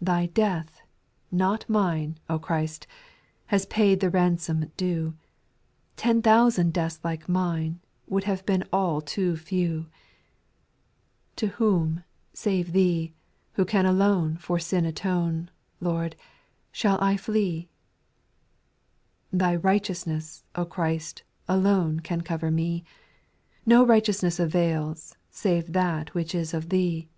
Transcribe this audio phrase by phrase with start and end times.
[0.00, 0.82] Thy death,
[1.30, 2.94] not mine, O Christ I
[3.52, 5.14] Has paid the ransom due;
[5.94, 7.78] Ten thousand deaths like mine.
[8.08, 9.86] Would have been all too few.
[11.36, 12.02] To whom,
[12.32, 13.14] save Thee,
[13.56, 13.92] etc
[14.36, 14.48] 6.
[19.30, 21.22] Thy righteousness, O Christ I
[21.54, 22.84] Alone can cover me;
[23.64, 27.08] No righteousness avails, Save that which is of Thee.